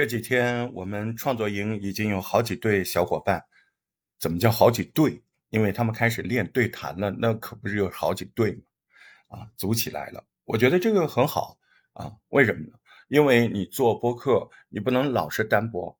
[0.00, 3.44] 这几天我们创作营已经有好几对小伙伴，
[4.18, 5.22] 怎么叫好几对？
[5.50, 8.62] 因为他们开始练对谈了，那可不是有好几对吗？
[9.28, 10.24] 啊，组起来了。
[10.46, 11.58] 我觉得这个很好
[11.92, 12.72] 啊，为什么呢？
[13.08, 15.94] 因为你做播客，你不能老是单播。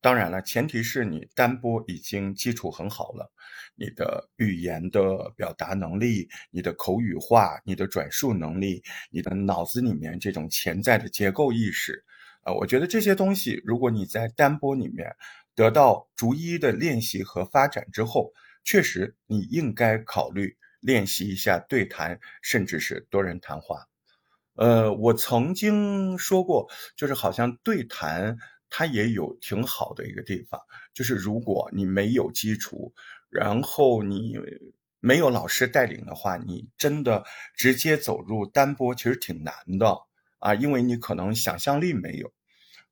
[0.00, 3.32] 当然了，前提是你单播已经基础很好了，
[3.74, 12.04] 你的语言的表达能力、你的口语化、你的转述能力、你的脑子里面这种潜在的结构意识。
[12.42, 15.14] 啊，我觉得这些东西，如果你在单播里面
[15.54, 18.32] 得到逐一的练习和发展之后，
[18.64, 23.86] 确实你应该考虑练习一下对谈，甚至是多人谈话。
[24.54, 26.66] 呃，我曾经说过，
[26.96, 28.36] 就是好像对谈
[28.70, 30.60] 它也有挺好的一个地方，
[30.94, 32.94] 就是如果你没有基础，
[33.28, 34.38] 然后你
[34.98, 39.98] 没有老师带领的话，你真的直接走入单播，其实挺难的。
[40.40, 42.32] 啊，因为你可能想象力没有，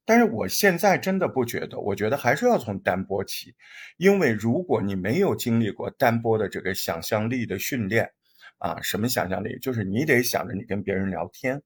[0.08, 3.54] 但是我现在真的不觉得，我觉得还是要从单播起，
[3.98, 8.10] 因为如果你没有经历过单播的这个想象力的训练，
[8.56, 9.58] 啊，什么想象力？
[9.58, 11.62] 就是你得想着你跟别人聊天，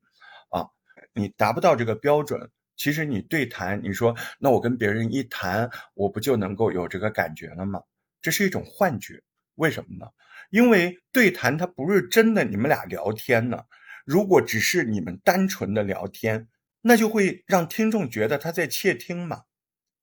[0.51, 0.67] 啊，
[1.15, 7.81] 你达不到这个标准，其实你对谈，你说那我跟别人一谈，我不就能够有这个感觉了吗？
[8.21, 9.23] 这是一种幻觉，
[9.55, 10.11] 为什么呢？
[10.51, 13.63] 因为对谈它不是真的，你们俩聊天呢。
[14.05, 16.49] 如果只是你们单纯的聊天，
[16.83, 19.45] 那就会让听众觉得他在窃听嘛。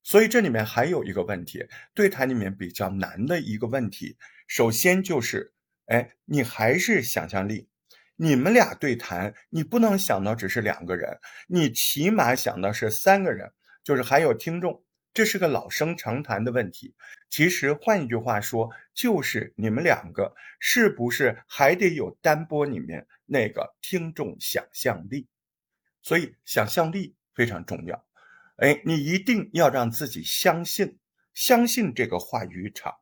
[0.02, 5.53] 所以这里面还有一个问题，对谈里面比较难的一个问题，首先就是，
[5.86, 7.67] 哎，你还是想象力。
[8.16, 13.52] 你们俩对谈，你不能想到只是两个人，你起码想到是三个人，
[13.83, 14.83] 就是还有听众。
[15.14, 16.93] 这是个老生常谈的问题。
[17.30, 25.27] 其实换一句话说，就是你们两个是不是还得有单播里面那个听众想象力？
[26.02, 28.05] 所以想象力非常重要。
[28.58, 31.00] 哎，你一定要让自己相信，
[31.33, 32.94] 相信这个话语场。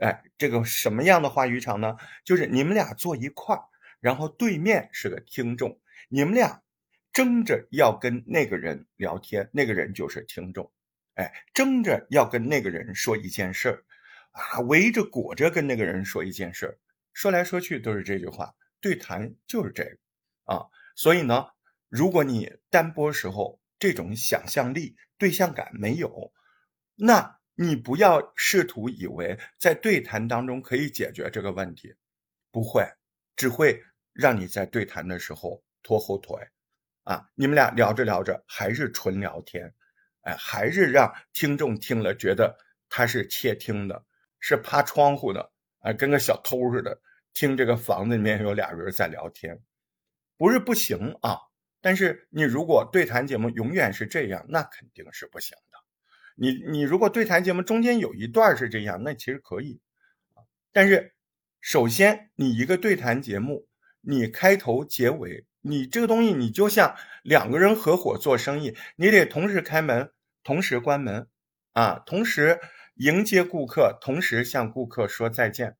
[0.00, 1.96] 哎，这个什么样的话语场呢？
[2.24, 3.62] 就是你们俩坐一块儿，
[4.00, 5.78] 然后对面是个听众，
[6.08, 6.62] 你们俩
[7.12, 10.72] 争着要跟那个人聊天，那个人就是听众。
[11.14, 13.84] 哎，争着要跟那个人说一件事儿，
[14.32, 16.78] 啊，围着裹着跟那个人说一件事儿，
[17.12, 19.96] 说来说去都是这句话，对谈就是这个，
[20.52, 20.66] 啊，
[20.96, 21.46] 所以呢，
[21.96, 26.32] 如果你单播时候这种想象力、对象感没有，
[26.96, 31.94] 那你不要试图以为在对谈当中可以解决这个问题，
[32.50, 32.84] 不会，
[33.36, 33.80] 只会
[34.12, 36.36] 让你在对谈的时候拖后腿，
[37.04, 39.72] 啊，你们俩聊着聊着还是纯聊天。
[40.22, 44.04] 哎，还是让听众听了觉得他是窃听的，
[44.40, 47.00] 是趴窗户的，啊，跟个小偷似的
[47.34, 49.62] 听这个房子里面有俩人在聊天，
[50.36, 51.38] 不是不行啊。
[51.84, 55.78] 但是你如果对谈节目永远是这样，那肯定是不行的。
[56.34, 59.82] 你你如果对谈节目中间有一段是这样，那其实可以。
[60.72, 61.12] 但是
[61.60, 63.68] 首先你一个对谈节目，
[64.00, 65.44] 你开头结尾。
[65.60, 70.10] 你这个东西，你就像两个人合伙做生意，你得同时开门，
[70.42, 71.28] 同时关门，
[71.74, 72.60] 啊，同时
[72.94, 75.76] 迎接顾客，同时向顾客说再见，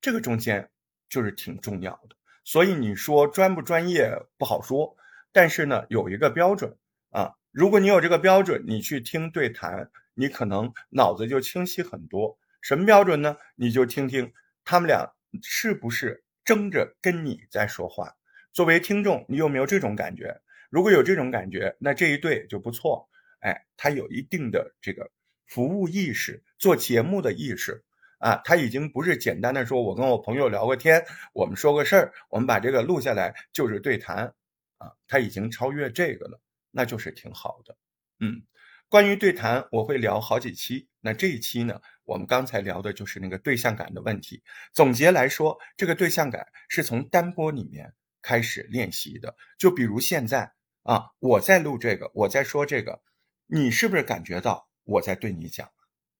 [0.00, 0.70] 这个中间
[1.10, 2.16] 就是挺重要的。
[2.44, 4.96] 所以你说专不专业不好说，
[5.32, 6.76] 但是呢，有一个标准
[7.10, 12.38] 啊，如果你有这个标准，你去听对谈，你可能脑子就清晰很多。
[12.60, 13.36] 什么标准呢？
[13.56, 14.32] 你就听听
[14.64, 15.12] 他们俩
[15.42, 18.14] 是不是争着跟你在说话。
[18.52, 20.40] 作为听众，你有没有这种感觉？
[20.70, 23.08] 如果有这种感觉，那这一对就不错。
[23.40, 25.10] 哎，他有一定的这个
[25.46, 27.84] 服务意识，做节目的意识
[28.18, 34.34] 啊，他已经不是简单的说，我跟我朋友聊个天，我们说个事儿，我们把这个录下来就是对谈
[34.78, 36.40] 啊，他已经超越这个了，
[36.70, 37.76] 那就是挺好的。
[38.20, 38.42] 嗯，
[38.88, 40.88] 关于对谈，我会聊好几期。
[41.00, 44.42] 那这一期呢，我们刚才聊的就是那个对象感的问题。
[44.72, 47.94] 总结来说，这个对象感是从单播里面。
[48.20, 50.52] 开始练习的，就比如现在
[50.82, 53.00] 啊，我在录这个，我在说这个，
[53.46, 55.70] 你是不是感觉到我在对你讲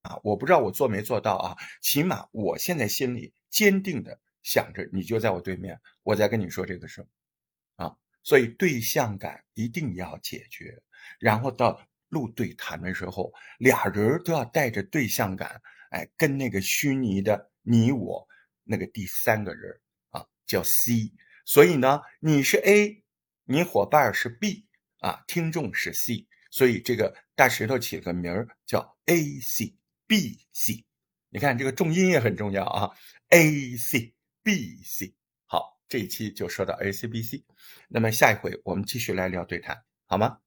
[0.02, 0.18] 啊？
[0.22, 7.08] 我不知道我做没做到啊，起码我现在心里坚定的想着，你就在我对面，我在跟你说这个事啊。
[8.28, 10.78] 所以对象感一定要解决，
[11.18, 11.80] 然后到
[12.10, 15.58] 录对谈的时候，俩人都要带着对象感，
[15.92, 18.28] 哎，跟那个虚拟的你我
[18.64, 19.80] 那个第三个人
[20.10, 21.10] 啊，叫 C。
[21.46, 23.02] 所以呢，你是 A，
[23.44, 24.66] 你伙伴是 B，
[24.98, 29.74] 啊，听众是 C，所以这个大石头起了个名儿叫 A C
[30.06, 30.84] B C。
[31.30, 32.90] 你看这个重音也很重要啊
[33.30, 35.14] ，A C B C。
[35.88, 37.44] 这一期就说到 A C B C，
[37.88, 40.38] 那么下一回我们继续来聊对谈，好吗？